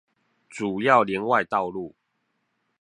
[0.49, 1.93] 主要聯外道路